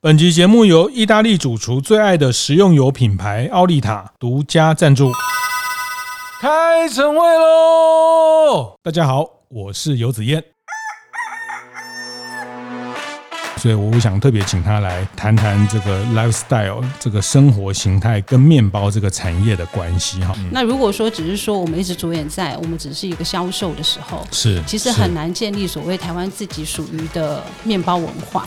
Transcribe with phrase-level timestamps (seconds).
[0.00, 5.10] 本集节目由意大利主厨最爱的食用油品牌奥利塔独家赞助。
[6.40, 8.76] 开晨会喽！
[8.80, 10.40] 大家好，我是游子燕。
[13.56, 20.32] 所以我想特别请他来谈谈这个 lifestyle 这个生活形态跟面包这个产业的关系哈。
[20.52, 28.46] 那如果说只是说我们一直着眼在我们只是一个销售的时候，是其实很难建立所谓台湾自己属于的面包文化。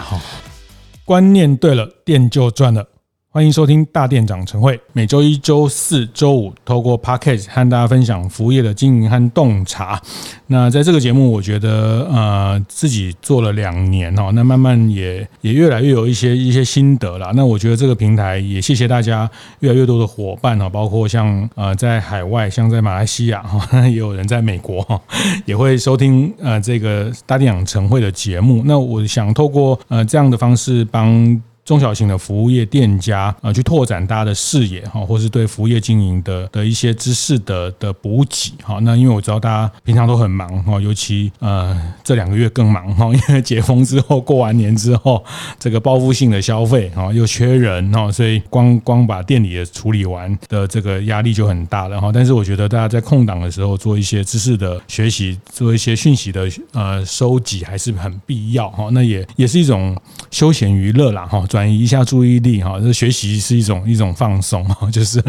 [1.11, 2.87] 观念对了，电就赚了。
[3.33, 10.01] 欢迎收听大店长晨会，每周一、周四、周五，透过 Podcast 和大家分享服务业的经营和洞察。
[10.47, 17.31] 那在这个节目，我觉得呃自己做了两年哦，那慢慢也也越来越有一些一些心得了。
[17.33, 25.01] 那我觉得这个平台也谢谢大家越来越多的伙伴哦，包括像呃在海外，像在马来西亚哈， 也有人在美国哈，
[25.47, 28.61] 也会收听呃这个大店长晨会的节目。
[28.65, 31.41] 那我想透过呃这样的方式帮。
[31.71, 38.77] 中小型的服务业店家啊，去拓展大家的视野哈，或是对服务业经营的的一些知识的的补给哈。
[38.81, 45.23] 那因为我知道大家平常都很忙哈，尤其呃这两个月更忙哈， 因为解封之后过完年之后，
[45.57, 52.11] 这个报复性的消费哈又缺人哈，所以光光把店里的处理完的这个压力就很大了哈。
[52.13, 58.89] 但是我觉得大家在空档的时候做一些知识的学习，做一些讯息的呃收集还是很必要哈。
[58.91, 59.95] 那也也是一种
[60.31, 61.45] 休闲娱乐啦哈。
[61.47, 65.23] 转转移一下注意力哈，这学习是一种一种放松哈， 就是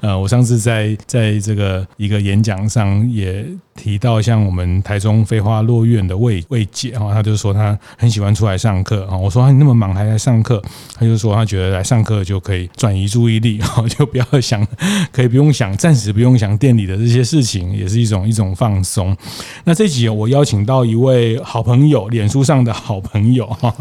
[0.00, 10.62] 呃，我上次在在这个一个演讲上也提到，像我们台中飞花落院的魏魏姐哈，她就说她很喜欢出来上课哈，我说你那么忙还来上课，
[10.98, 14.66] 她就说她觉得来上课就可以转移注意力哈， 就不要想，
[15.10, 19.16] 可以不用想，暂时不用想店里的这些事情，也是一种一种放松。
[19.64, 23.74] 那这集我邀请到一位好朋友，脸书上的好朋友哈，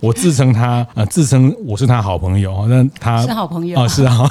[0.00, 1.54] 我自称他呃自称。
[1.64, 4.30] 我是他好朋友，那他是好朋友哦，是啊，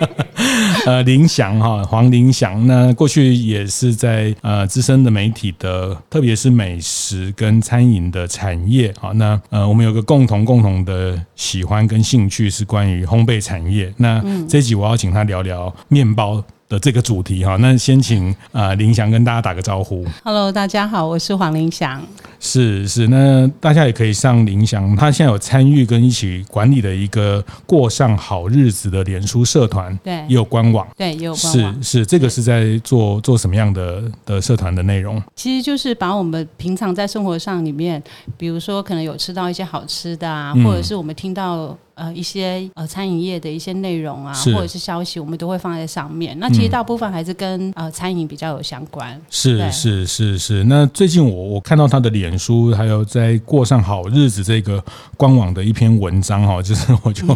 [0.86, 20.04] 呃，林翔哈，黄林翔，那过去也是在呃资深的媒体的，特别是美食跟餐饮的产业啊，那呃，我们有个共同共同的喜欢跟兴趣是关于烘焙产业，那这集我要请他聊聊面包的这个主题哈，那先请啊林翔跟大家打个招呼。
[20.22, 22.02] Hello，大家好，我是黄林翔。
[22.40, 31.82] 是是，那大家也可以上林翔，他现在有参与跟一起管理的一个过上好日子的脸书社团，对，也有官网，对，也有官网。
[31.82, 35.20] 是是，这个是在做做什么样的的社团的内容？
[35.34, 38.00] 其实就是把我们平常在生活上里面，
[38.36, 41.76] 比如说可能有吃到一些好吃的啊，或者是我们听到。
[41.98, 46.38] 呃，一些呃餐饮业的一些内容啊，或者是消息，我们都会放在上面。
[46.38, 49.20] 那其实大部分还是跟呃餐饮比较有相关。
[49.28, 50.62] 是是是是。
[50.64, 54.82] 那最近我我看到他的脸书，还有在过上好日子这个
[55.16, 57.26] 官网的一篇文章哈， 就是我就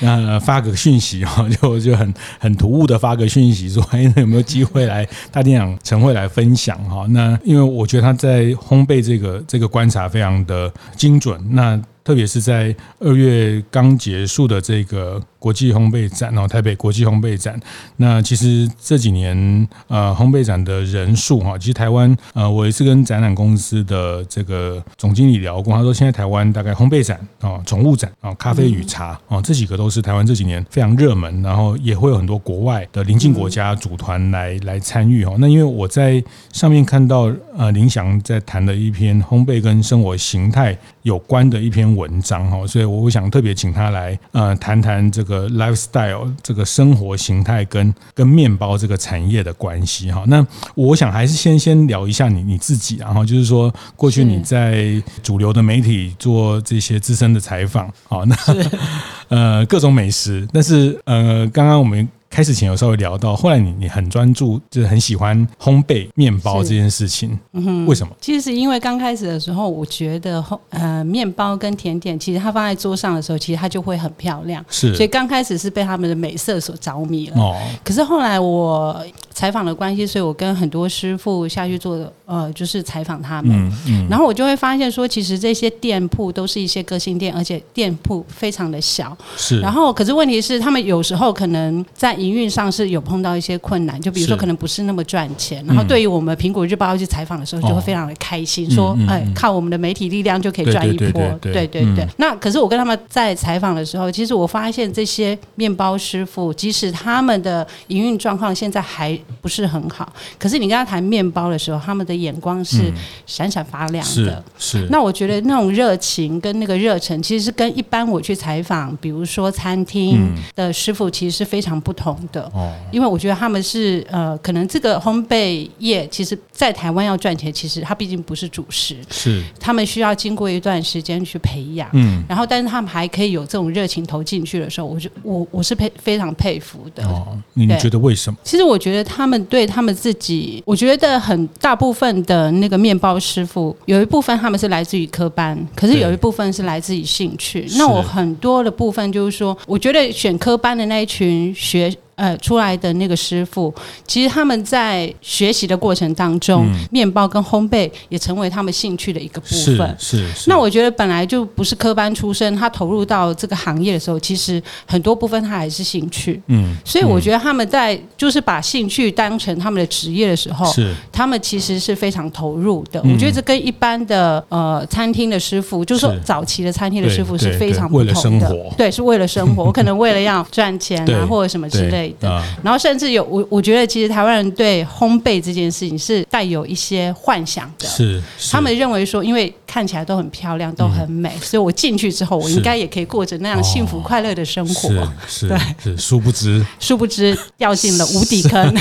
[0.00, 7.06] 呃发个讯息哈， 就就很很突兀的发个讯息说，哎，有没有机会来大店长晨会来分享哈？
[7.10, 11.38] 那因为我觉得他在烘焙这个这个观察非常的精准。
[11.50, 17.56] 那特别是在二月刚结束的这个国际烘焙展哦，台北国际烘焙展。
[17.98, 35.36] 那其实这几年呃，烘焙展的人数哈，其实台湾呃，我也是跟展览公司的这个总经理聊过，他说现在台湾大概烘焙展啊、宠物展啊、咖啡与茶啊，这几个都是台湾这几年非常热门，然后也会有很多国外的邻近国家组团来来参与哦。
[35.38, 36.20] 那因为我在
[36.52, 50.24] 上面看到呃，林翔在谈的一篇烘焙跟生活形态有关的一篇文章哈，所以我想特别请他来呃谈谈这个 lifestyle 这个生活形态跟跟面包这个产业的关系哈。
[50.26, 58.36] 那我想还是先先聊一下你你自己，然后就是说过去你在主流的媒体做这些资深的采访，好，那
[59.28, 62.08] 呃各种美食，但是呃刚刚我们。
[62.36, 68.14] 开始前有稍微聊到，后来你你很专注，就是很喜欢烘焙面包这件事情，嗯哼，为什么？
[68.20, 77.40] 其实是因为刚开始的时候，我觉得烘呃面包跟甜点，其实它放在桌上的时候，其实它就会很漂亮，是，所以刚开始是被他们的美色所着迷了。
[77.40, 89.58] 哦，可是后来我采访的关系，所以我跟很多师傅下去做，呃，就是采访他们，嗯嗯，然后我就会发现说，其实这些店铺都是一些个性店，而且店铺非常的小，是。
[89.60, 95.64] 然后，可是问题是，他们有时候可能在营运上是有碰到一些困难，就比如说可能不是那么赚钱。
[95.66, 101.22] 然后对于我们苹果日报要去采访的时候，就会非常的开心，说哎，靠我们的媒体力量就可以赚一波。
[101.40, 102.06] 对对对。
[102.16, 112.92] 那可是我跟他们在采访的时候，其实我发现这些面包师傅，即使他们的营运状况现在还不是很好，可是你跟他谈面包的时候，他们的眼光是
[113.26, 114.42] 闪闪发亮的。
[114.58, 114.88] 是。
[114.90, 122.50] 那我觉得那种热情跟那个热忱，其实是跟一般我去采访，比如说餐厅的师傅，其实是非常不同的。
[122.54, 122.72] 哦。
[122.90, 128.96] 因为我觉得他们是呃，可能这个烘焙业，其实在台湾要赚钱，其实它毕竟不是主食。
[129.10, 129.42] 是。
[129.58, 131.88] 他们需要经过一段时间去培养。
[131.92, 132.24] 嗯。
[132.28, 137.04] 然后，但是他们还可以有这种热情投进去的时候，我就我我是佩非常佩服的。
[137.06, 137.36] 哦。
[137.54, 138.38] 你觉得为什么？
[138.44, 147.66] 其实我觉得他们对他们自己，我觉得很大部分的那个面包师傅，有一部分他们是来自于科班，可是有一部分是来自于兴趣。
[147.76, 151.92] 那我很多的部分就是说，我觉得选科班的那一群学。
[152.16, 153.72] 呃，出来的那个师傅，
[154.06, 159.94] 其实他们在学习的过程当中，嗯、面包跟烘焙也成为他们兴趣的一个部分。
[159.98, 160.50] 是是，是。
[160.50, 166.40] 那我觉得本来就不是科班出身，他投入到这个行业的时候，其实很多部分他还是兴趣。
[166.46, 166.74] 嗯。
[166.86, 172.98] 所以我觉得他们在就是把兴趣当成他们的职业的时候，是他们其实是非常投入的。
[173.04, 178.12] 嗯、我觉得这跟一般的呃餐厅的师傅，就是说早期的餐厅的师傅是非常不同的。
[178.12, 178.74] 为了生活。
[178.74, 179.64] 对，是为了生活。
[179.64, 182.05] 我 可能为了要赚钱啊，或者什么之类。
[182.20, 188.52] 的，然后甚至有我，我觉得其实台湾人对烘焙这件事情是带有一些幻想的，是，是。
[188.52, 194.88] 他们认为说，因为看起来都很漂亮，都很美，嗯、所以我进去之后，我应该也可以过着那样幸福快乐的生活。
[194.90, 198.74] 哦、是，是，对，是，殊不知，殊不知掉进了无底坑。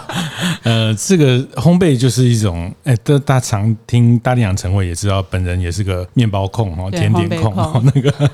[0.64, 8.30] 呃，这个烘焙就是一种，哎，大大常听大力养陈伟也知道，本人也是个面包控哦，甜点控，哦那个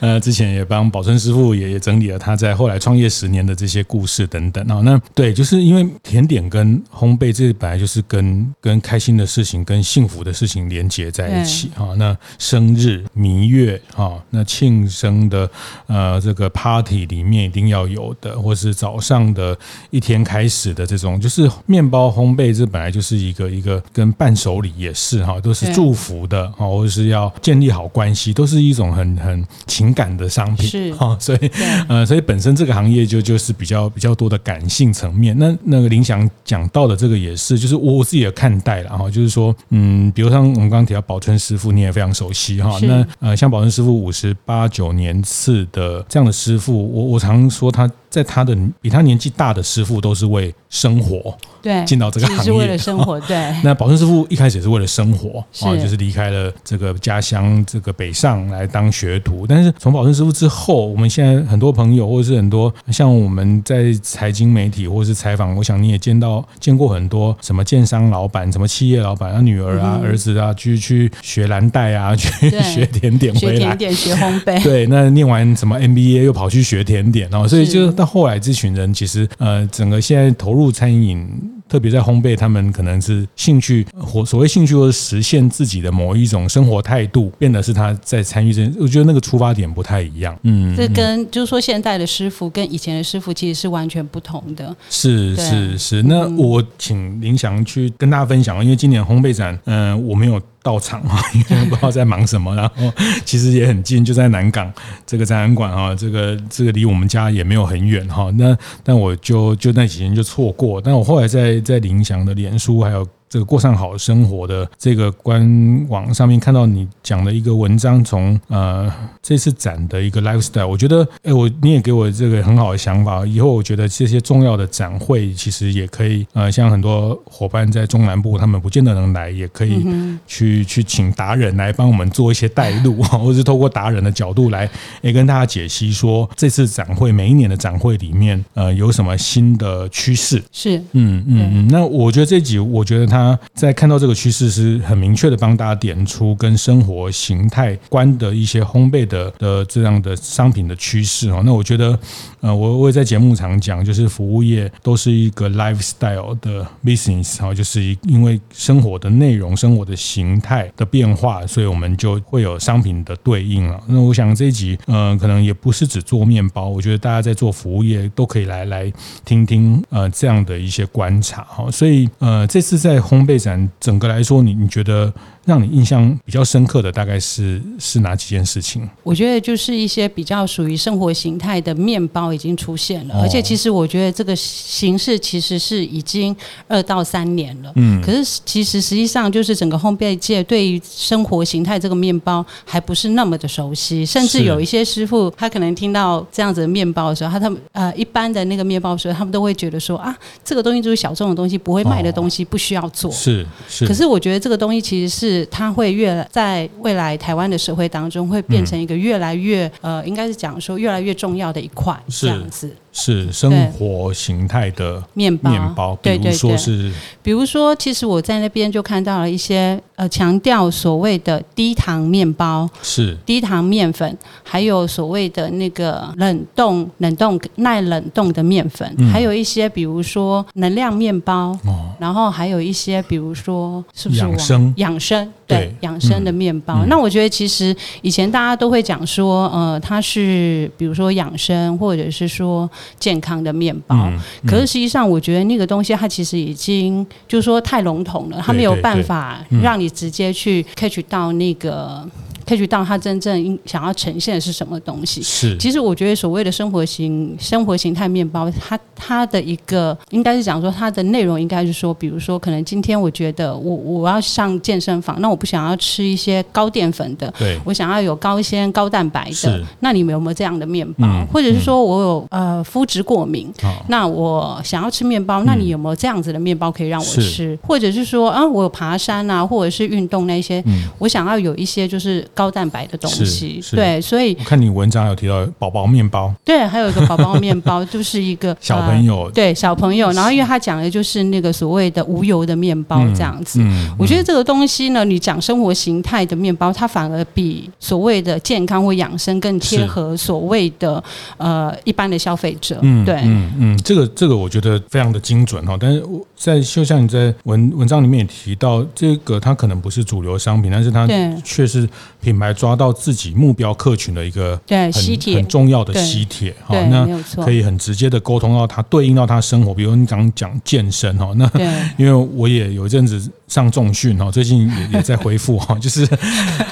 [0.00, 4.80] 呃，之前也帮宝春师傅也也整理了他在后来创业十年的这些故事等等啊。
[4.84, 11.94] 那对，就是因为甜点跟烘焙这本来就是跟跟开心的事情、跟幸福的事情连接在一起哈。
[11.96, 15.50] 那生日、蜜月哈，那庆生的
[15.86, 19.56] 呃这个 party 里面一定要有的，或是早上的
[19.90, 21.50] 一天开始的这种，就是。
[21.64, 31.50] 面包烘焙这本来就是一个一个跟伴手礼也是哈，都是祝福的哈，或者是要建立好关系，都是一种很很情感的商品是哈，所以
[31.88, 35.36] 呃，所以本身这个行业就就是比较比较多的感性层面。
[35.38, 42.78] 那那个林翔讲到的这个也是，就是我自己的看待了哈，就是说嗯，比如像我们刚刚提到宝春师傅，你也非常熟悉哈。
[42.82, 47.90] 那呃，像宝生师傅五十八九年次的这样的师傅，我我常说他。
[48.16, 53.36] 在他的比他年纪大的师傅都是为生活，对，进到这个行业是为了生活， 对。
[53.62, 59.46] 那宝顺师傅一开始也是为了生活啊，就是离开了这个家乡，这个北上来当学徒。
[59.46, 74.62] 但是从宝顺师傅之后，我们现在很多朋友或者是很多像我们在财经媒体或者是采访，我想你也见到见过很多什么建商老板、什么企业老板啊，女儿啊、儿子啊，去去学蓝带啊，去学甜点回来，学甜点、学烘焙。
[74.62, 78.05] 对，那念完什么 MBA 又跑去学甜点，然后所以就到。
[78.06, 81.28] 后来这群人其实呃，整个现在投入餐饮，
[81.68, 88.70] 特别在烘焙，他们可能是兴趣或所谓兴趣，或是实现自己的某一种生活态度，变得是他在参与这。
[88.78, 90.38] 我觉得那个出发点不太一样。
[90.44, 94.74] 嗯，这跟就是说现在的师傅跟以前的师傅其实是完全不同的。
[94.88, 96.02] 是是是。
[96.04, 100.40] 那我请林翔去跟大家分享，因为今年烘焙展，嗯、呃，我没有。
[100.66, 102.92] 到场啊，因为不知道在忙什么，然后
[103.24, 104.72] 其实也很近，就在南港
[105.06, 108.32] 这个展览馆啊，这个这个离我们家也没有很远哈。
[108.36, 113.06] 那但我就就那几天就错过，但我后来在在林祥的脸书还有。
[113.36, 118.90] 这个过上好生活的这个官网上面看到你讲的一个文章，从呃
[119.22, 123.26] 这次展的一个 lifestyle，我觉得哎，我你也给我这个很好的想法。
[123.26, 129.86] 以后我觉得这些重要的展会，其实也可以呃，像很多伙伴在中南部，他们不见得能来，也可以
[130.26, 134.66] 去去请达人来帮我们做一些带路， 或者是透过达人的角度来
[135.02, 140.42] 也跟大家解析说，这次展会每一年的展会里面呃有什么新的趋势。
[140.50, 141.68] 是，嗯嗯嗯。
[141.68, 143.25] 那我觉得这集，我觉得他。
[143.54, 151.42] 在看到这个趋势，是很明确的帮大家点出跟生活形态观的一些烘焙的的这样的商品的趋势哈。
[151.44, 151.98] 那我觉得，
[152.40, 163.80] 呃，我我也在节目常讲，就是服务业都是一个 lifestyle 的 business 哈，就是因为生活的内容、生活的形态的变化，所以我们就会有商品的对应了。
[163.86, 168.92] 那我想这一集，呃，可能也不是只做面包，我觉得大家在做服务业都可以来来
[169.24, 171.70] 听听呃这样的一些观察哈。
[171.70, 175.12] 所以呃，这次在烘焙展整个来说，你你觉得
[175.46, 178.86] 让你印象比较深刻的大概是是哪几件事情？
[179.02, 186.36] 我觉得就是一些比较属于生活形态的面包已经出现了，哦、而且其实我觉得这个形式其实是已经
[186.68, 187.72] 二到三年了。
[187.76, 203.10] 嗯，可是其实实际上就是整个烘焙界对于生活形态这个面包还不是那么的熟悉，甚至有一些师傅他可能听到这样子的面包的时候，他他们呃一般的那个面包的时候，他们都会觉得说啊，这个东西就是小众的东西，不会卖的东西，不需要做。
[203.10, 203.86] 哦、是是。
[203.86, 212.74] 可是我觉得这个东西其实是它会越来在未来台湾的社会当中会变成一个越来越、嗯、呃，应该是讲说越来越重要的一块这样子。
[212.98, 216.90] 是生活形态的面包，面包，比如说是，
[217.22, 223.14] 比如说，其实我在那边就看到了一些呃，强调所谓的低糖面包，是。
[223.26, 234.74] 低糖面粉，还有所谓的那个冷冻、冷冻耐冷冻的面粉，嗯、还有一些比如说能量面包，哦、然后还有一些比如说是不是养生。
[234.76, 236.80] 养生对养生的面包？
[236.84, 242.68] 嗯、那我觉得其实以前大家都会讲说，呃，它是比如说养生，或者是说。
[242.98, 252.08] 健康的面包，嗯嗯、可是实际上，我觉得那个东西它其实已经就是说太笼统了，它没有办法让你直接去 catch 到那个。
[252.46, 255.20] 可以去到他真正想要呈现的是什么东西？
[255.20, 271.04] 是，其实我觉得所谓的生活型生活形态面包，它它的一个应该是讲说它的内容应该是说，比如说可能今天我觉得我我要上健身房，那我不想要吃一些高淀粉的，对，我想要有高纤高蛋白的，是那你们有没有这样的面包？
[271.08, 277.58] 嗯、或者是说我有呃肤质过敏，哦、那我想要吃面包，那你有没有这样子的面包可以让我吃？
[277.60, 282.24] 或者是说啊，我有爬山啊，或者是运动那些，嗯、我想要有一些就是。
[282.36, 301.02] 高蛋白的东西，对，所以我看你文章有提到宝宝面包，对，还有一个宝宝面包， 就是一个小朋友、呃，对小朋友，然后因为他讲的就是那个所谓的无油的面包这样子，嗯嗯、我觉得这个东西呢，你讲生活形态的面包，它反而比所谓的健康或养生更贴合所谓的
[301.38, 306.04] 呃一般的消费者，嗯，对，嗯嗯，这个这个我觉得非常的精准哈，但是
[306.36, 311.08] 在就像你在文文章里面也提到，这个它可能不是主流商品，但是它
[311.42, 311.88] 却是。
[312.26, 315.36] 品牌抓到自己目标客群的一个对吸铁。
[315.36, 317.06] 很重要的吸铁哈，那
[317.44, 321.48] 可以很直接的沟通到他对应到他生活，比如你刚讲健身哈，那
[321.96, 326.08] 因为我也有一阵子上重训哦，最近也也在恢复哈， 就是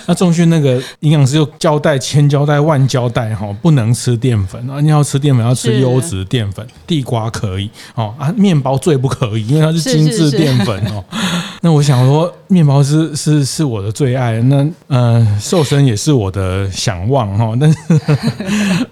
[0.06, 11.04] 那重训那个营养师又交代千交代万交代哈，不能吃淀粉啊，你要吃淀粉要吃优质淀粉，地瓜可以哦啊，面包最不可以，因为它是精致淀粉哦。
[11.62, 15.26] 那我想说，面包是是是我的最爱，那呃。
[15.40, 17.78] 瘦身也是我的想望哈，但是，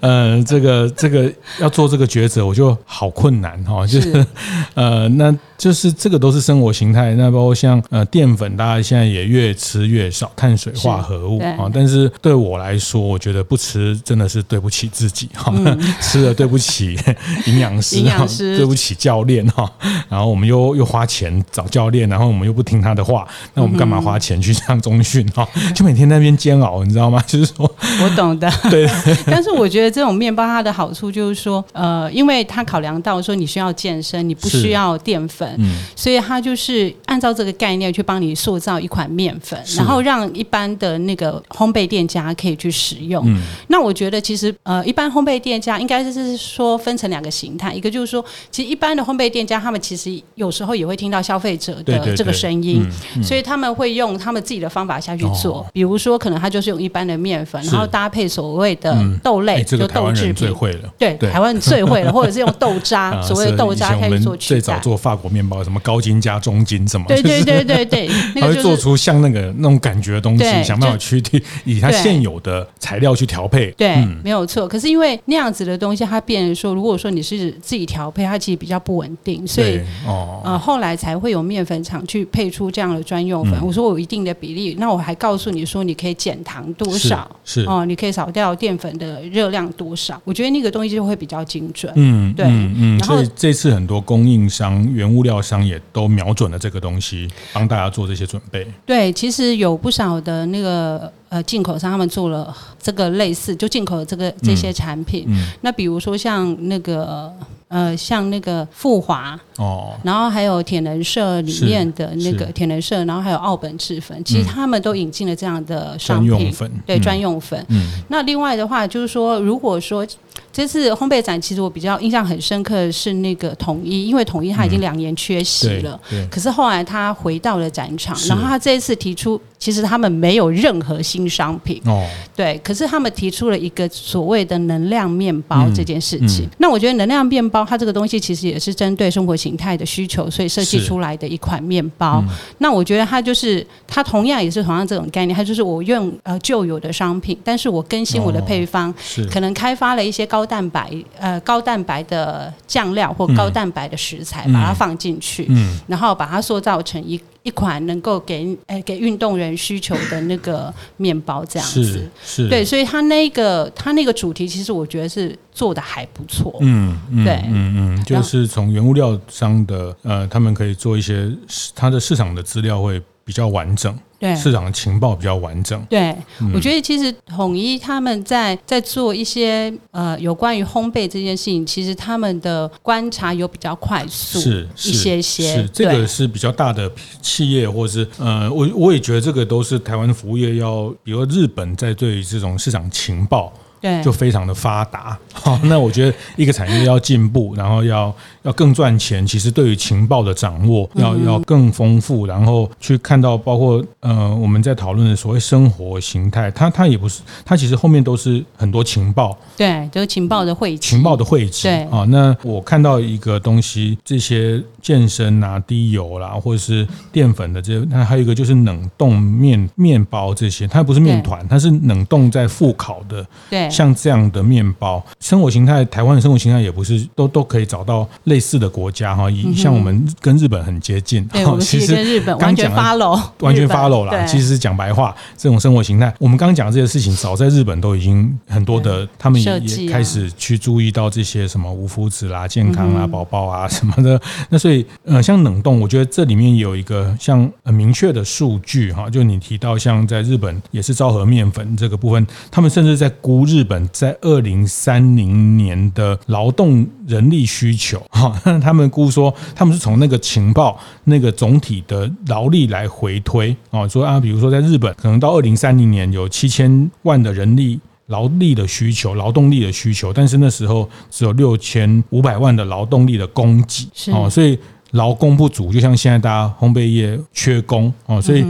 [0.01, 4.27] 呃，这个这个要做这个抉择，我就好困难哈，就是，是
[4.75, 5.35] 呃，那。
[5.62, 11.71] 就是这个都是生活形态，那包括像呃淀粉，大家现在也越吃越少，碳水化合物啊。
[11.73, 16.99] 但是对我来说，我觉得不吃真的是对不起自己哈，嗯、 吃了对不起
[17.47, 19.71] 营养师，营养师对不起教练哈。
[20.09, 25.49] 然后我们又又花钱找教练，然后我们又不听他的话，那我们干嘛花钱去上中训哈？
[25.76, 27.23] 就每天在那边煎熬，你知道吗？
[27.28, 28.50] 就是说，我懂的。
[28.69, 28.85] 对，
[29.26, 35.52] 但是我觉得这种面包它的好处就是说，呃，因为它考量到说你需要健身，你不需要淀粉。
[35.59, 43.23] 嗯，所以他就是按照这个概念去帮你塑造一款面粉，然后让一般的那个烘焙店家可以去使用。
[43.27, 52.85] 嗯，那我觉得其实呃，一般烘焙店家应该是说分成两个形态，一个就是说，其实一般的烘焙店家他们其实有时候也会听到消费者的这个声音，
[53.23, 55.67] 所以他们会用他们自己的方法下去做。
[55.73, 60.35] 比如说，可能他就是用一般的面粉，然后搭配所谓的豆类，就豆制品。
[60.35, 64.61] 最会了，对，台湾最会了，或者是用豆渣， 所谓的豆渣开始做取代。
[64.61, 65.42] 最早做法国面。
[65.65, 67.07] 什么高筋加中筋什么？
[67.09, 68.09] 对对对对对，
[68.41, 71.23] 他会做出像那个那种感觉的东西，想办法去
[71.65, 73.71] 以他现有的材料去调配。
[73.73, 74.67] 对，没有错。
[74.67, 83.55] 可是因为那样子的东西，它变成说，如果说你是自己调配，它其实比较不稳定，所以哦，呃，后来才会有面粉厂去配出这样的专用粉。
[83.65, 87.31] 我说我有一定的比例，那我还告诉你说，你可以减糖多少？
[87.45, 90.21] 是哦，你可以少掉淀粉的热量多少？
[90.25, 91.93] 我觉得那个东西就会比较精准。
[91.97, 98.67] 嗯，对，嗯，然后所以这次很多供应商、原物料商也都瞄准了这个东西，帮大家做这些准备。
[98.85, 105.25] 对，其实有不少的那个呃进口商，他们做了这个类似，就进口的这个这些产品。
[105.29, 107.33] 嗯，嗯，那比如说像那个
[107.69, 116.71] 呃，像那个富华哦，然后还有铁人社里面的那个铁人社，然后还有奥本制粉，其实他们都引进了这样的商品，粉。
[116.85, 117.59] 对专用粉。
[117.71, 120.07] 嗯，嗯，那另外的话就是说，如果说。
[120.51, 132.61] 这次烘焙展，其实我比较印象很深刻的是那个统一，因为统一他已经两年缺席了，嗯、可是后来他回到了展场，然后他这一次提出其实他们没有任何新商品哦，对。
[132.64, 136.45] 可是他们提出了一个所谓的能量面包这件事情。
[136.45, 142.23] 嗯嗯、那我觉得能量面包它这个东西其实也是针对生活形态的需求，所以设计出来的一款面包。
[142.26, 148.95] 嗯、那我觉得它就是它同样也是同样这种概念，它就是我用呃旧有的商品，但是我更新我的配方，哦、
[149.31, 161.85] 可能开发了一些高蛋白呃高蛋白的酱料或高蛋白的食材，嗯、把它放进去，嗯、然后把它塑造成一一款能够给诶、欸、给运动员需求的那个面包，这样子。
[161.85, 162.49] 是，是。
[162.49, 171.31] 对，所以它那个它那个主题，其实我觉得是做的还不错，嗯，对，嗯嗯，就是从原物料商的呃，他们可以做一些
[171.75, 173.99] 它的市场的资料会比较完整。
[174.19, 175.85] 对市场的情报比较完整。
[175.91, 185.57] 对，嗯、我觉得其实统一他们在在做一些呃有关于烘焙这件事情，其实他们的观察有比较快速，是一些些。
[185.57, 186.89] 是这个是比较大的
[187.21, 193.53] 企业，或是呃，我我也觉得这个都是台湾的服务业要，比如日本在对于这种市场情报。
[193.83, 195.19] 对，就非常的发达。
[195.35, 209.37] 好，那我觉得一个产业要进步，然后要要更赚钱，其实对于情报的掌握要要更丰富，然后去看到包括呃我们在讨论的所谓生活形态，它它也不是，它其实后面都是很多情报。
[209.57, 210.91] 对，就是情报的汇集。
[210.91, 211.67] 情报的汇集。
[211.67, 223.27] 对啊，那我看到一个东西，这些健身啊、低油啦，或者是淀粉的这些，那还有一个就是冷冻面面包这些，它不是面团，它是冷冻在复烤的。
[223.51, 223.69] 对。
[223.73, 234.25] 像这样的面包生活形态，台湾的生活形态也不是都都可以找到类似的国家哈，以像我们跟日本很接近，对，其实跟日本完全 follow，完全 follow 啦。
[234.26, 244.21] 其实是讲白话，这种生活形态，我们刚刚讲的这些事情，早在日本都已经很多的，他们也开始去注意到这些什么无麸质啦、健康啊、宝宝啊 什么的。
[244.50, 253.62] 那所以呃，像冷冻，我觉得这里面有一个像很明确的数据哈，就你提到像在日本也是昭和面粉这个部分，他们甚至在估日。
[253.62, 274.59] 日本在二零三零年的劳动人力需求， 哈，他们估说他们是从那个情报那个总体的劳力来回推，哦，说啊，比如说在日本，可能到二零三零年有七千万的人力劳力的需求，劳动力的需求，但是那时候只有六千五百万的劳动力的供给，哦，所以
[274.90, 278.45] 劳工不足，就像现在大家烘焙业缺工，哦，所以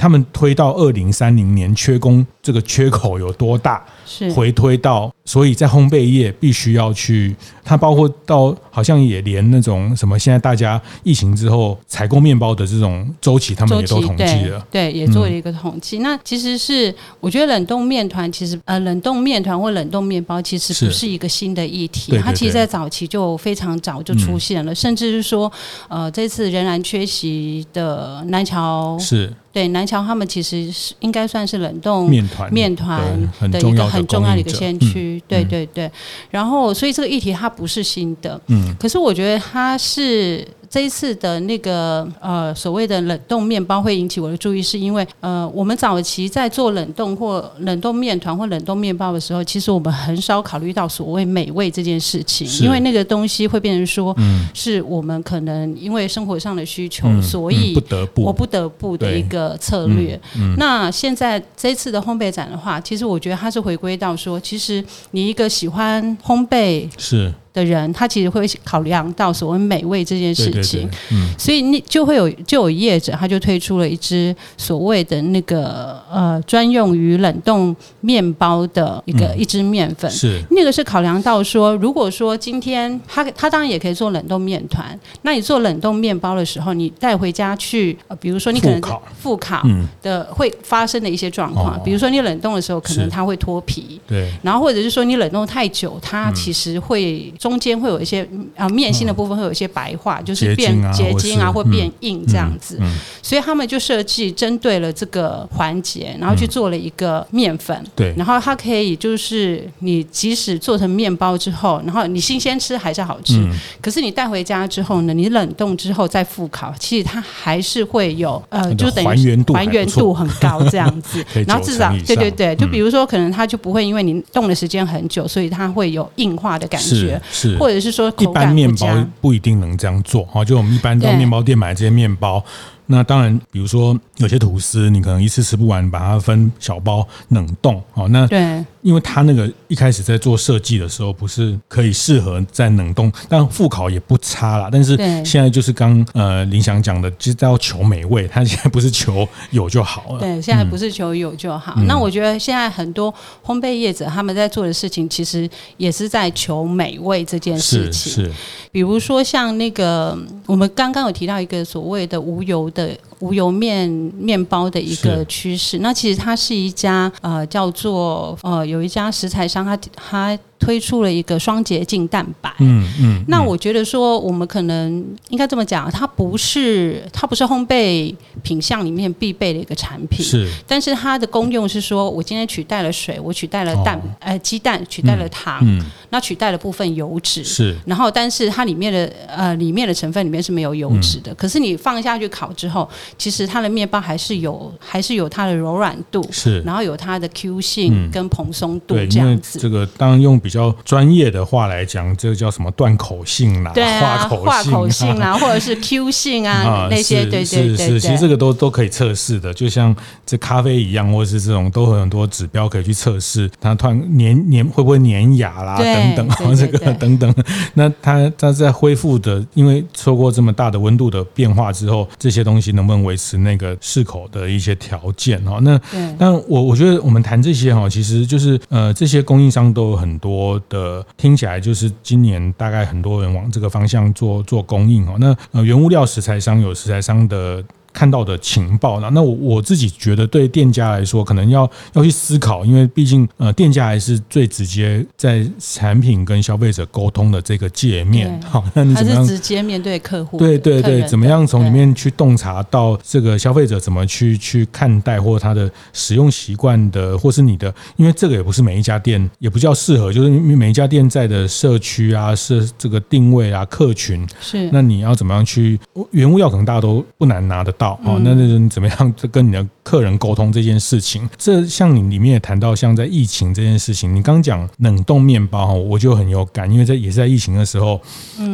[0.00, 3.84] 他们推到二零三零年缺工这个缺口有多大？
[4.06, 5.12] 是回推到。
[5.30, 15.98] 所以在烘焙业必须要去，它包括到好像也连那种什么，现在大家疫情之后采购面包的这种周期，他们也都统计了，对，也做了一个统计。
[15.98, 21.10] 嗯、那其实是我觉得冷冻面团，其实呃冷冻面团或冷冻面包其实不是。
[21.10, 25.50] 一个新的议题，它其实在早期就非常早就出现了，嗯、甚至是说
[25.88, 29.32] 呃这次仍然缺席的南桥是。
[29.52, 33.02] 对南桥他们其实是应该算是冷冻面团面团
[33.50, 35.19] 的一个很重要的一个先驱。
[35.28, 35.90] 对对对，
[36.30, 40.46] 然后所以这个议题它不是新的，嗯，可是我觉得它是。
[40.70, 60.18] 这一次的那个呃所谓的冷冻面包会引起我的注意，是因为呃我们早期在做冷冻或冷冻面团或冷冻面包的时候，其实我们很少考虑到所谓美味这件事情，因为那个东西会变成说，嗯，是我们可能因为生活上的需求，嗯、所以不得不我不得不的一个策略。
[60.56, 67.34] 那现在这次的烘焙展的话，其实我觉得它是回归到说，其实你一个喜欢烘焙是。
[67.52, 80.40] 的人，他其实会考量到所谓美味这件事情，对对对嗯、所以你就会有就有业者，他就推出了一支所谓的那个呃专用于冷冻面包的一个、嗯、一支面粉，是。
[80.52, 88.80] 那个是考量到说，如果说今天他他当然也可以做冷冻面团，那你做冷冻面包的时候，你带回家去，呃，比如说你可能
[89.18, 89.66] 复烤
[90.00, 97.34] 的会发生的一些状况，嗯、比如说你冷冻的时候可能它会脱皮，对，然后或者是说你冷冻太久，它其实会。
[97.40, 102.78] 中间会有一些啊面心的部分会有一些白化，就是变结晶啊，或变硬这样子。
[103.22, 107.82] 所以他们就设计针对了这个环节，然后去做了一个面粉。
[107.96, 113.42] 对，然后它可以就是你即使做成面包之后，然后你新鲜吃还是好吃。
[113.80, 121.24] 可是你带回家之后呢，你冷冻之后再复烤，其实它还是会有呃，就等于还原度还原度很高这样子。
[121.48, 127.18] 然后至少对对对，就比如说可能它就不会因为你冻的时间很久，所以它会有硬化的感觉。
[127.30, 128.88] 是，或者是说，一般面包
[129.20, 130.44] 不一定能这样做哈。
[130.44, 132.44] 就我们一般到面包店买这些面包，
[132.86, 138.08] 那当然，比如说有些吐司，你可能一次吃不完，把它分小包冷冻哦。
[138.08, 138.64] 那对。
[138.82, 144.68] 因为它那个一开始在做设计的时候，不是可以适合在冷冻，但复烤也不差啦。
[144.72, 150.20] 但是现在就是刚呃林翔讲的，就是要求美味，它现在不是求有就好了。
[150.20, 151.74] 对，现在不是求有就好。
[151.76, 153.12] 嗯、那我觉得现在很多
[153.44, 158.12] 烘焙业者他们在做的事情，其实也是在求美味这件事情。
[158.12, 158.32] 是，是
[158.72, 160.16] 比如说像那个
[160.46, 168.66] 我们刚刚有提到一个所谓的无油的无油面面包的一个趋势，那其实它是一家呃叫做呃。
[168.66, 170.38] 有一家食材商他，他他。
[170.60, 200.49] 推出了一个双洁净蛋白，嗯嗯，那我觉得说我们可能应该这么讲，它不是它不是烘焙品项里面必备的一个产品，是，但是它的功用是说，我今天取代了水，我取代了蛋，哦、呃，鸡蛋取代了糖，嗯，那取代了部分油脂，是，然后但是它里面的呃里面的成分里面是没有油脂的，嗯、可是你放下去烤之后，其实它的面包还是有还是有它的柔软度，是，然后有它的 Q 性跟蓬松度这样子，这个当用比。
[200.50, 209.94] 比较专业的话来讲，这个叫什么断口性啦，对啊，化口化口性啦， 或者是 Q 性啊，啊那些，对对对，是，其实这个都都可以测试的，就像
[210.26, 217.32] 这咖啡一样，或者是这种都有很多指标可以去测试，它突然黏黏会不会粘牙啦，等等，啊，这个等等，
[217.74, 225.60] 那它它在恢复的，因为受过这么大的温度的变化之后，这些东西能不能维持那个适口的一些条件哈？
[225.62, 225.80] 那
[226.18, 230.39] 但我我觉得我们谈这些哈，其实就是呃，这些供应商都有很多。
[230.40, 235.16] 我的听起来就是今年大概很多人往这个方向做做供应哦。
[235.18, 237.62] 那呃，原物料食材商有食材商的。
[237.92, 239.10] 看到的情报呢？
[239.12, 248.40] 那我我自己觉得，对店家来说，可能要要去思考，因为毕竟呃，店家还是最直接在产品跟消费者沟通的这个界面。
[248.42, 250.38] 好，那你怎么样直接面对客户？
[250.38, 264.70] 对对对，怎么样从里面去洞察到这个消费者怎么去去看待，或他的使用习惯的，或是你的，因为这个也不是每一家店，也不叫适合，就是每一家店在的社区啊，是这个定位啊，客群是。
[264.72, 265.78] 那你要怎么样去？
[266.12, 267.98] 原物料可能大家都不难拿得到。
[268.04, 271.26] 哦，那那你怎么样跟你的客人沟通这件事情？
[271.38, 277.98] 这像你里面也谈到，像在疫情这件事情，你刚讲冷冻面包，我就很有感，因为在也是在疫情的时候，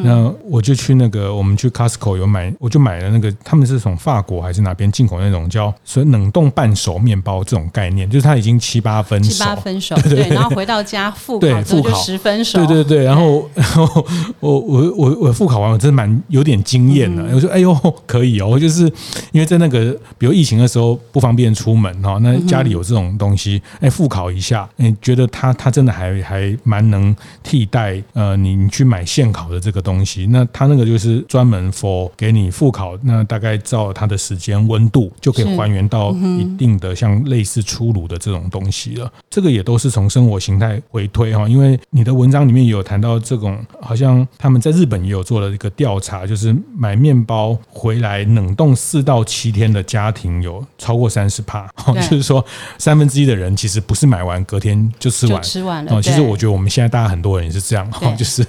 [0.05, 14.07] 那我就去那个我们去 Costco 有买，我就买了那个他们是从法国还是哪边进口那种叫所以冷冻半熟面包这种概念，就是它已经七八分熟，七八分熟，对，对，然后回到家 复烤之后就十分熟，对对对，然后然后
[14.39, 17.75] 我我我我复烤完我真的蛮有点惊艳的，我说哎呦
[18.07, 18.91] 可以哦，就是。
[19.33, 39.13] 因为在那个，比如疫情的时候不方便出门哈，那家里有这种东西，哎，复烤一下，你觉得它它真的还还蛮能替代呃，你你去买现烤的这个东西，那它那个就是专门 for 给你复烤，那大概照它的时间温度就可以还原到一定的像类似出炉的这种东西了。
[39.31, 52.45] 这个也都是从生活形态回推哈，因为你的文章里面也有谈到这种，好像他们在日本也有做了一个调查，就是买面包回来冷冻四到七天的家庭有超过三十趴，就是说
[52.77, 56.03] 三分之一的人其实不是买完隔天就吃完，吃完了。
[56.03, 57.89] 其实我觉得我们现在大家很多人也是这样，
[58.19, 58.45] 就是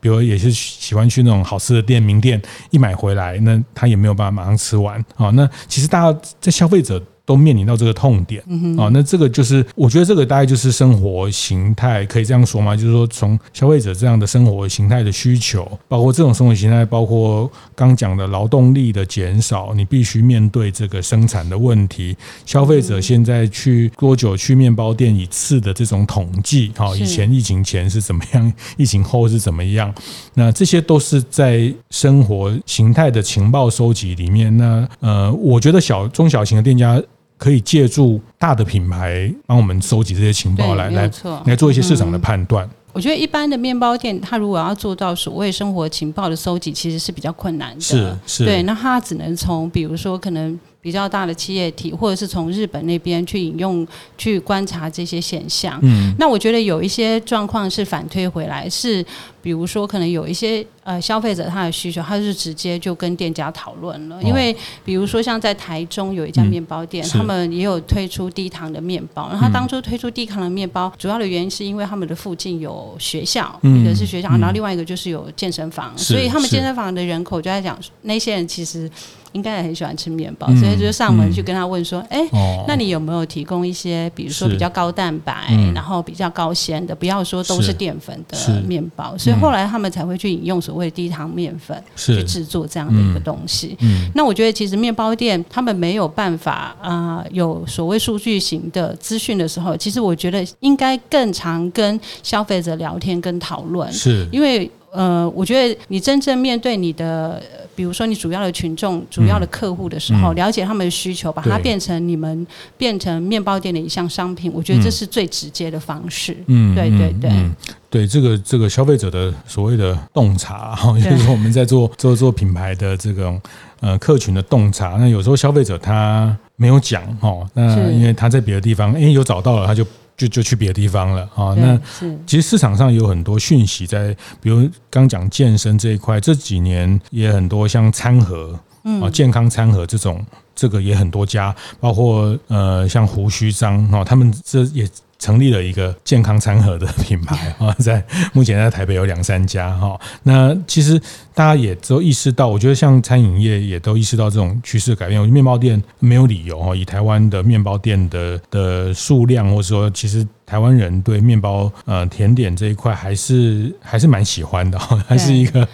[0.00, 5.30] 比如也是喜欢去那种好吃的店、名店，一买回来，那他也没有办法马上吃完啊。
[5.30, 7.00] 那其实大家在消费者。
[7.24, 8.42] 都面临到这个痛点
[8.76, 12.74] 啊，那这个就是我觉得这个大概就是生活形态，可以这样说吗？
[12.74, 22.16] 就是说从消费者这样的生活形态的需求，包括这种生活形态，包括刚讲的劳动力的减少，你必须面对这个生产的问题。
[22.44, 29.94] 消费者现在去多久去面包店一次的这种统计，哈，以前疫情前是怎么样， 疫情后是怎么样？
[30.34, 34.56] 那这些都是在生活形态的情报收集里面。
[34.56, 37.00] 那呃，我觉得小中小型的店家。
[37.40, 41.10] 可以借助大的品牌帮我们收集这些情报来来
[41.46, 42.68] 来做一些市场的判断。
[42.92, 47.80] 我觉得一般的面包店，它如果要做到所谓生活情报的收集，其实是比较困难的。
[47.80, 50.58] 是是，对，那它只能从比如说可能。
[50.82, 55.78] 比较大的企业体，或者是从日本那边去引用、去观察这些现象。
[55.82, 59.04] 嗯，那我觉得有一些状况是反推回来，是
[59.42, 64.22] 比如说可能有一些呃消费者他的需求，他是直接就跟店家讨论了。
[64.22, 69.28] 因为比如说像在台中有一家面包店，他们也有推出低糖的面包。
[69.28, 78.90] 然后他当初推出低糖的面包，主要的原因是因为他们的附近有学校，一个是学校，然后另外一个就是有健身房，所以他们健身房的人口就在讲，那些人其实。
[79.32, 93.76] 应该也很喜欢吃面包，所以就上门去跟他问说：“哎、嗯嗯欸，那你有没有提供一些，比如说比较高蛋白，嗯、然后比较高纤的，不要说都是淀粉的面包？”所以后来他们才会去引用所谓的低糖面粉去制作这样的一个东西。
[93.80, 104.26] 嗯，那我觉得其实面包店他们没有办法啊、呃，有所谓数据型的资讯的时候，其实我觉得应该更常跟消费者聊天跟讨论，是。
[104.32, 104.70] 因为。
[104.92, 107.40] 呃，我觉得你真正面对你的，
[107.76, 116.36] 比如说你主要的群众、主要的客户的时候，嗯、了解他们的需求，把它变成你们变成面包店的一项商品，我觉得这是最直接的方式。
[116.46, 117.54] 嗯，对对对，嗯、
[117.88, 123.40] 对这个这个消费者的所谓的洞察 哈，就是说我们在做做做品牌的这种
[123.80, 129.86] 呃客群的洞察，那有时候消费者他没有讲哈，那因为他在别的地方哎有找到了，他就。
[130.20, 131.54] 就就去别的地方了啊！
[131.56, 131.80] 那
[132.26, 138.58] 其实市场上有很多讯息在，比如刚讲健身这一块，这几年也很多像餐盒
[139.02, 140.22] 啊，健康餐盒这种，
[140.54, 144.86] 这个也很多家，包括呃像胡须张哦，他们这也。
[145.20, 148.02] 成立了一个健康餐盒的 品牌啊，在
[148.32, 149.94] 目前在台北有两三家哈。
[150.22, 150.98] 那其实
[151.34, 155.20] 大家也都意识到，我觉得像餐饮业也都意识到这种趋势改变。
[155.20, 160.26] 我觉得面包店没有理由哈，以台湾的面包店的的数量，或者说其实。
[160.50, 165.64] 台湾人对面包、呃甜点这一块还是还是蛮喜欢的， 还是一个。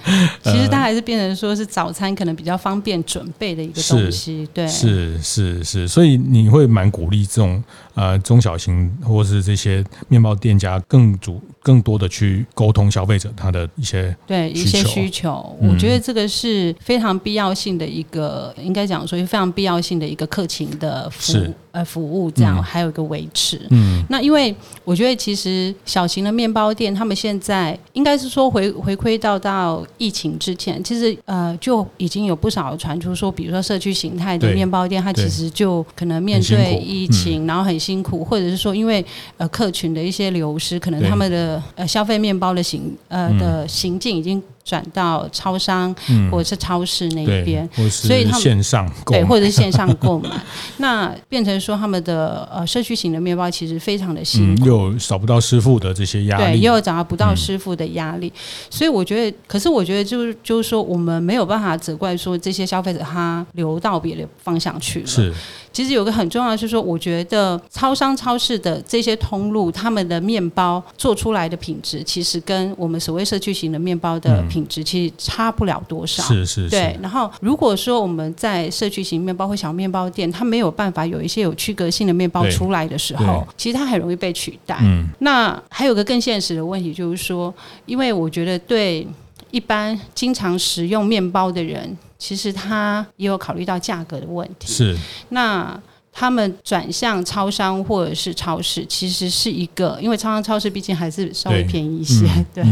[0.42, 7.64] 其实它还是变成说是早餐可能比较方便准备的一个东西，对，是是是，所以你会蛮鼓励这种
[7.94, 24.54] 呃中小型或是这些面包店家更主更多的去沟通消费者他的一些对一些需求，我觉得这个是非常必要性的一个，应该讲说是非常必要性的一个客情的服务呃服务这样，还有一个维持，嗯，那因为。
[24.84, 39.04] 我觉得其实小型的面包店，他们现在应该是说回回馈到到疫情之前，其实呃就已经有不少传出说，比如说社区形态的面包店，它其实就可能面对疫情，然后很辛苦，或者是说因为
[39.38, 44.40] 呃客群的一些流失，可能他们的呃消费面包的行呃的行径已经。
[44.66, 45.94] 转到超商
[46.28, 50.28] 或者是超市那一边，所以他们线上对，或者是线上购买，
[50.78, 58.32] 那变成说他们的呃社区型的面包其实非常的辛苦，又找不到师傅的这些压力，对，又找不到师傅的压力，
[58.70, 65.06] 所以我觉得，可是我觉得就是就是说，我们没有办法责怪说这些消费者他流到别的方向去了。
[65.06, 65.32] 是，
[65.72, 74.46] 其实有个很重要的是说，我觉得超商、超市的这些通路，他们的面包做出来的品质，其实跟我们所谓社区型的面包的。
[74.46, 76.70] 品质其实差不了多少，是是是。
[76.70, 84.78] 对，然后如果说我们在社区型面包或小面包店，它没有办法有一些有区隔性的面包出来的时候，其实它很容易被取代。
[84.82, 87.52] 嗯，那还有个更现实的问题就是说，
[87.86, 89.06] 因为我觉得对
[89.50, 94.72] 一般经常食用面包的人，其实他也有考虑到价格的问题。
[94.72, 94.96] 是，
[95.30, 95.80] 那。
[96.18, 102.64] 他们转向超商或者是超市，其实是一个，因为超商、超市毕竟还是稍微便宜一些， 对，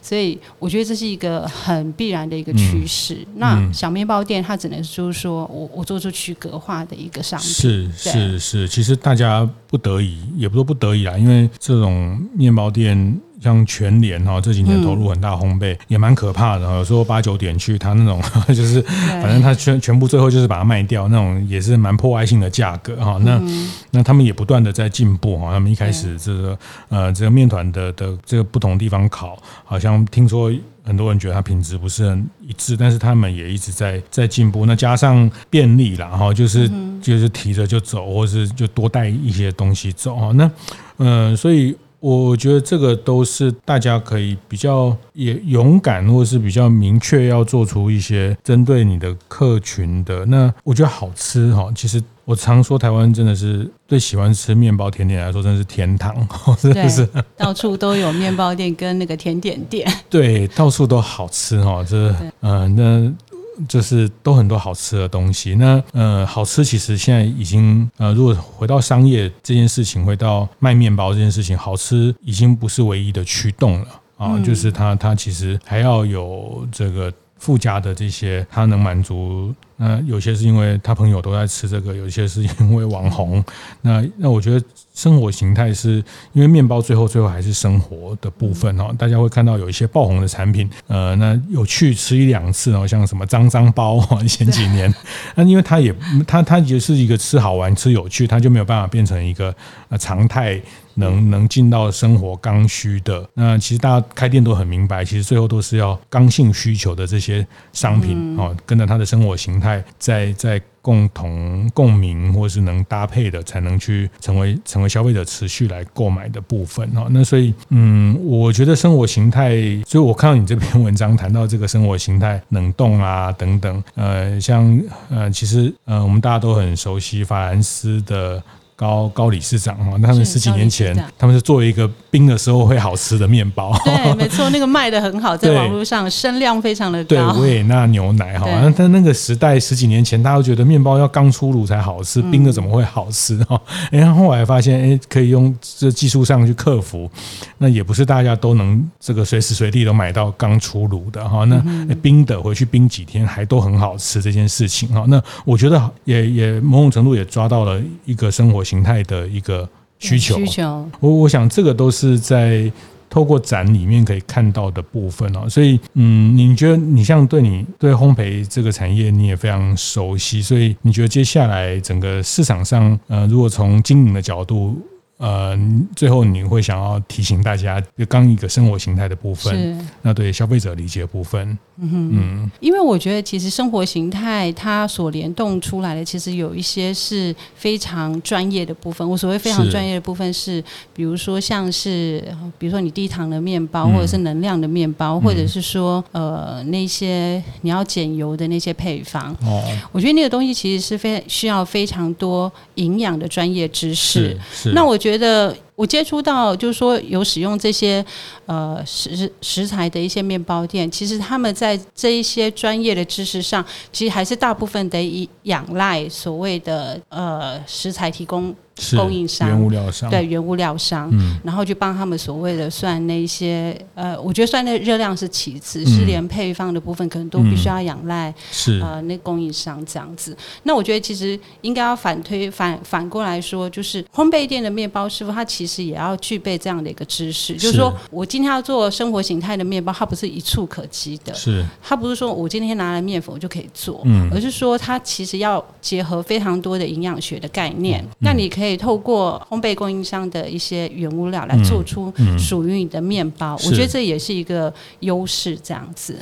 [0.00, 3.14] 所以我觉得这是一个很必然的一个趋势。
[3.14, 13.20] 嗯、那小面包店它只能就是说我我做出区隔化的一个商品，是是是，其实大家不得已，也不说不得已啦，因为这种面包店。
[13.42, 16.70] 像全联哈，这几年投入很大烘焙，也蛮可怕的。
[16.76, 18.22] 有时候八九点去，他那种
[18.54, 23.18] 就是，反正他全全部最后就是把它卖掉，那种也是蛮破坏性的价格哈。
[23.24, 23.42] 那
[23.90, 25.52] 那他们也不断的在进步哈。
[25.52, 30.52] 他们一开始这个呃这个面团的的这个不同地方烤，好像听说
[30.84, 34.64] 很多人觉得它品质不是很一致，但是他们也一直在在进步。
[34.66, 40.30] 那加上便利啦哈，就是就是提着就走，或是就多带一些东西走哈。
[40.32, 40.50] 那
[40.98, 41.76] 嗯，所以。
[42.02, 50.26] 我觉得这个都是大家可以比较也勇敢，或者是比较明确要做出一些针对你的客群的。
[50.26, 56.12] 那我觉得好吃哈，其实我常说台湾真的是对喜欢吃面包甜点来说真的是天堂，
[56.60, 63.31] 真的是到处都有面包店跟那个甜点店，对，到处都好吃哈，这嗯那。
[63.68, 65.54] 就是都很多好吃的东西。
[65.54, 74.38] 那呃，好吃其实现在已经呃，如果回到商业这件事情，回到卖面包这件事情，好吃已经不是唯一的驱动了啊。
[74.40, 79.52] 就是它它其实还要有这个附加的这些，它能满足。
[79.76, 83.44] 那有些是因为他朋友都在吃这个，有些是因为网红。
[83.82, 85.94] 那那我觉得生活形态是
[86.34, 88.94] 因为面包最后最后还是生活的部分哦。
[88.96, 94.94] 大家会看到有一些爆红的产品，呃，那有去吃一两次哦，像什么脏脏包， 前几年，
[95.34, 95.92] 那因为它也
[96.28, 99.52] 它它也是一个吃好玩吃有趣，它就没有办法变成一个
[99.88, 100.60] 呃常态
[100.94, 103.28] 能能进到生活刚需的。
[103.34, 110.60] 那其实大家开店都很明白，其实最后都是要刚性需求的这些商品哦，跟着他的生活形态在在。
[110.82, 117.06] 共同共鸣，或是能搭配的，才能去成为成为消费者持续来购买的部分哈。
[117.10, 119.54] 那所以，嗯，我觉得生活形态，
[119.86, 124.76] 所以我看到你这篇文章谈到这个生活形态冷冻啊等等，呃，像
[125.08, 128.42] 呃，其实呃，我们大家都很熟悉法兰斯的。
[128.74, 133.72] 高高理事长哈，那他们十几年前，他们是做一个冰的时候会好吃的面包。
[133.84, 137.32] 对， 没错，那个卖的很好，在网络上声量非常的高。
[137.32, 143.60] 对，维也纳牛奶哈，那在那个时代十几年前，大家都觉得面包要刚出炉才好吃，冰的怎么会好吃哈？
[143.90, 147.10] 然后后来发现，哎，可以用这技术上去克服，
[147.58, 151.44] 那也不是大家都能这个随时随地都买到刚出炉的哈。
[151.44, 151.62] 那
[152.02, 155.04] 冰的回去冰几天还都很好吃这件事情哈。
[155.06, 162.70] 那我觉得也也某种程度也抓到了一个生活形态的一个需求，需求，我我想这个都是在
[163.08, 165.48] 透过展里面可以看到的部分哦。
[165.48, 174.80] 所以，嗯，你觉得你像对你对烘焙这个产业你也非常熟悉，所以你觉得接下来整个市场上，呃，如果从经营的角度，
[175.22, 175.56] 呃，
[175.94, 189.08] 最后你会想要提醒大家，就刚一个生活形态的部分，是那对消费者理解的部分，嗯哼嗯，因为我觉得其实生活形态它所联动出来的，其实有一些是非常专业的部分。
[189.08, 192.20] 我所谓非常专业的部分是，是比如说像是，
[192.58, 199.32] 比如说你低糖的面包，或者是能量的面包，嗯、或者是说呃那些你要减油的那些配方。
[199.44, 204.36] 哦，我觉得那个东西其实是非需要非常多营养的专业知识。
[204.52, 205.11] 是，是那我觉得。
[205.12, 208.04] 觉得我接触到，就是说有使用这些
[208.46, 218.54] 呃食食材的一些面包店，其实他们在这一些专业的知识上，其实还是大部分得以仰赖所谓的呃食材提供。
[218.96, 230.34] 供应商、原物料商，对原物料商，嗯、然后就帮他们所谓的算那些呃，我觉得算那热量是其次，嗯、是连配方的部分可能都必须要仰赖是、嗯、呃那供应商这样子。
[230.62, 248.72] 那我觉得其实应该要反推反反过来说，就是烘焙店的面包师傅他其实也要具备这样的一个知识，就是说我今天要做生活形态的面包，它不是一触可及的，是它不是说我今天拿来面粉我就可以做，嗯，而是说它其实要结合非常多的营养学的概念，嗯、那你可以。
[248.82, 255.56] 透过烘焙供应商的一些原物料来做出属于你的面包，我觉得这也是一个优势。
[255.62, 256.16] 这样子，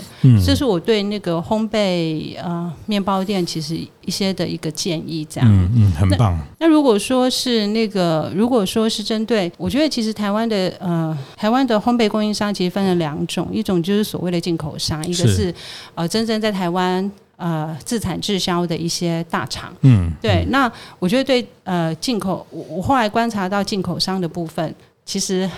[0.44, 5.26] 这是我对那个烘焙呃面包店其实一些的一个建议。
[5.30, 6.38] 这样，嗯嗯，很棒。
[6.58, 15.54] 那如果说是那个，如果说是针对，我觉得其实台湾的呃台湾的烘焙供应商其实分了两种，一种就是所谓的进口商，一个是
[15.94, 17.10] 呃真正在台湾。
[17.42, 24.74] 呃，自产自销的一些大厂，嗯，对，那我觉得对呃进口，我我后来观察到进口商的部分，
[25.06, 25.48] 其实。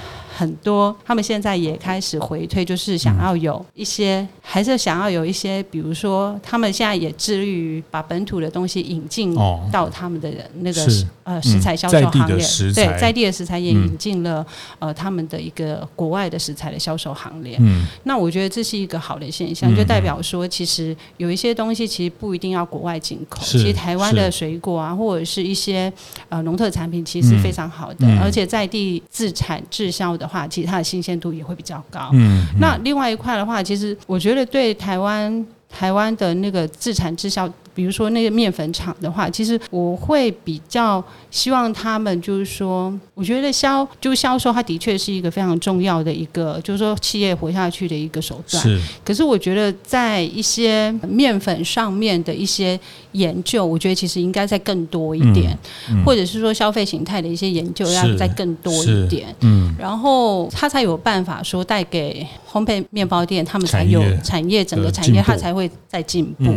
[0.43, 9.33] 很多，他们现在也开始回推，就是想要有一些，嗯、还是想要有一些，比如说，他们现在也致力于把本土的东西引进
[9.71, 10.29] 到他们的
[10.63, 14.45] 那个、哦、呃食材销售行列，对，在地的食材也引进了、
[14.81, 17.57] 嗯、呃他们的一个国外的食材的销售行列。
[17.61, 25.93] 嗯，那我觉得这是一个好的现象，就代表说，其实有一些东西其实不一定要国外进口，其实台湾的水果啊，或者是一些
[26.29, 30.32] 呃农特产品，其实是非常好的，嗯、而且在地自产自销的。
[30.33, 32.11] 的话，其实它的新鲜度也会比较高。
[32.13, 37.49] 嗯，嗯，那另外一块的话，其实我觉得对台湾台湾的那个自产自销。
[37.75, 48.63] 比如说那个面粉厂的话，其实我会比较希望他们就是说，我觉得销就销售，它的确是一个非常重要的一个，就是说企业活下去的一个手段。
[48.63, 48.81] 是。
[49.05, 52.79] 可是我觉得在一些面粉上面的一些
[53.13, 55.57] 研究，我觉得其实应该再更多一点，
[55.89, 59.35] 嗯嗯、或者是说消费形态的一些研究要再更多一点。
[59.41, 59.75] 嗯。
[59.79, 66.53] 然后他才有办法说带给烘焙面包店，他们才有产业整个产业它才会再进步。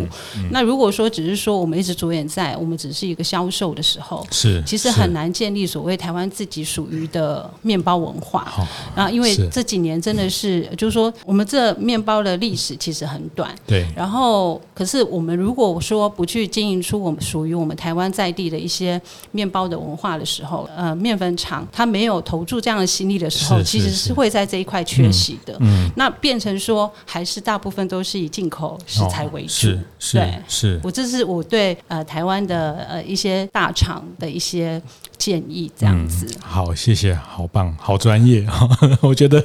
[0.52, 8.46] 那如果说只是说我们一直着眼在我们只是一个销售的时候，是其实很难建立所谓台湾自己属于的面包文化。
[8.46, 13.54] 好，然后因为这几年真的是，就是说我们这面包的历史其实很短。
[13.68, 13.88] 对。
[13.96, 19.00] 然后，可是我们如果说不去经营出我们属于我们台湾在地的一些
[19.32, 25.56] 面包的文化的时候，呃，面粉厂它没有投注这样的心力的时候，其实是会在这一块缺席的。
[25.60, 25.90] 嗯。
[25.96, 29.50] 那变成说，还是大部分都是以进口食材为主。
[29.50, 30.18] 是是。
[30.18, 30.92] 对，是我。
[30.96, 34.82] 这是我对呃台湾的呃一些大厂的一些
[35.18, 36.26] 建议，这样子。
[36.26, 38.48] 嗯、好，谢谢，好棒，好专业。
[39.02, 39.44] 我觉得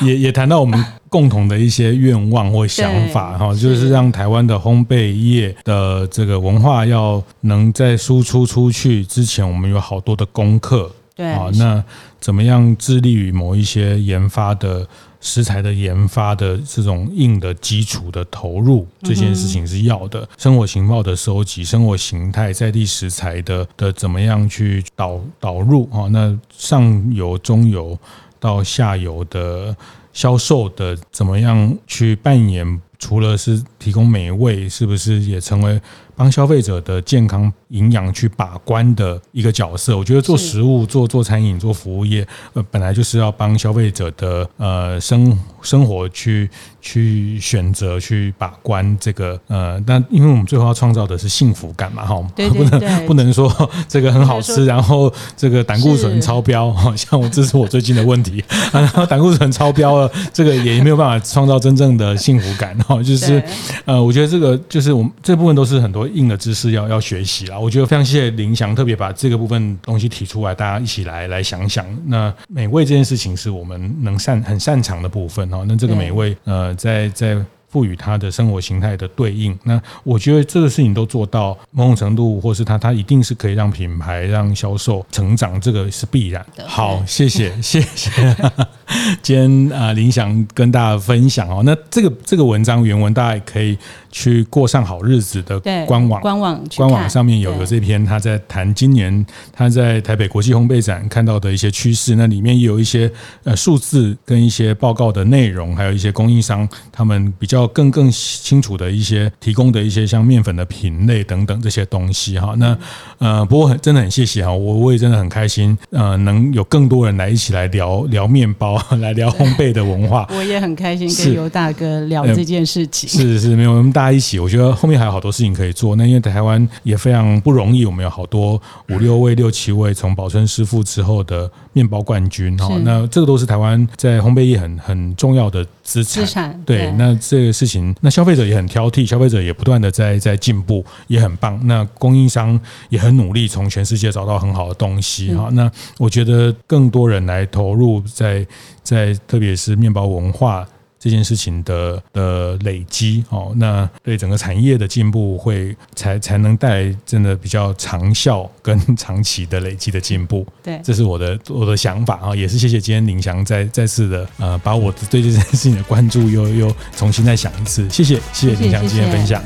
[0.00, 10.90] 也也谈到我们共同的一些愿望或想法哈，就是让台湾的烘焙业的这个文化要能在输出出去之前，我们有好多的功课。
[11.14, 11.84] 对，好，那
[12.18, 14.84] 怎么样致力于某一些研发的
[15.20, 20.28] 食材的研发的这种硬的基础的投入，这件事情是要的。
[20.38, 26.08] 生活情报的收集，生活形态，在地食材的的怎么样去导导入啊？
[26.10, 27.98] 那上游、中游
[28.38, 29.76] 到下游的
[30.12, 32.80] 销售的怎么样去扮演？
[33.00, 35.80] 除了是提供美味，是不是也成为
[36.14, 39.96] 帮消费者的健康营养去把关的一个角色？
[39.96, 46.50] 我觉得做食物、做做餐饮、做服务业，呃，本来就是要帮消费者的呃生生活去
[46.82, 53.50] 去选择、去把关这个呃，但因为我们最后要创造的是幸福感嘛，哈，不能不能说
[53.88, 63.42] 这个很好吃，然后这个胆固醇超标，好像我这是我最近的问题， 然后胆固醇超标了，这个也没有办法创造真正的幸福感，哈，就是
[63.84, 66.00] 呃，我觉得这个就是我们这部分都是很多。
[66.10, 71.86] 硬的知识要要学习啦，我觉得非常谢谢林翔特别把这个部分东西提出来，大家一起来来想想。
[72.06, 75.64] 那美味这件事情是我们能擅很擅长的部分哦。
[75.66, 77.36] 那这个美味，呃，在在
[77.68, 86.66] 赋予它的生活形态的对应，那我觉得这个事情都做到某种程度，或是它它一定是可以让品牌让销售成长，这个是必然的。
[86.66, 88.10] 好，谢谢谢谢。
[89.22, 91.62] 今天啊，林翔跟大家分享哦。
[91.64, 93.78] 那这个这个文章原文大家也可以。
[94.12, 103.08] 去过上好日子的官网，官网官网上面有有这篇，他在谈今年他在台北国际烘焙展看到的一些趋势，那里面也有一些
[103.44, 112.52] 呃数字跟一些报告的内容，还有一些供应商他们比较更更清楚的一些提供的一些像面粉的品类等等这些东西哈。
[112.58, 112.76] 那
[113.18, 120.26] 呃，不过很真的很谢谢哈，我我也真的很开心，呃，能有更多人来一起来聊聊面包， 来聊烘焙的文化。
[120.34, 123.08] 我也很开心跟尤大哥聊这件事情。
[123.08, 125.96] 是是，没有我们大家一起，我觉得后面还有好多事情可以做。
[125.96, 132.76] 那因为台湾也非常不容易，我们有好多五六位、六七位从宝春师傅之后的面包冠军哈。
[132.84, 136.24] 那这个都是台湾在烘焙业很很重要的资产。
[136.24, 141.60] 资产对，那这个事情，那消费者也很挑剔，消费者也不断的在在进步，也很棒。
[141.64, 145.48] 那供应商也很努力，从全世界找到很好的东西哈。
[145.52, 148.46] 那我觉得更多人来投入在
[148.82, 150.66] 在特别是面包文化。
[151.00, 160.46] 这件事情的的累积哦，那对整个产业的进步会才才能带来真的比较长效跟 长期的累积的进步。
[160.62, 167.88] 对，这是我的我的想法啊，也是谢谢今天林翔再再次的呃，把我对这件事情的关注又又重新再想一次。
[167.88, 169.42] 谢谢谢谢林翔今天分享。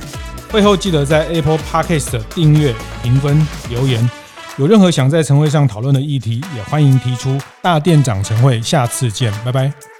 [0.50, 4.10] 会后记得在 Apple Podcast 订阅、评分、留言。
[4.56, 7.36] 有任何想在晨会上讨论的议题，也欢迎提出。
[7.60, 9.93] 大店长晨会，下次见，拜拜。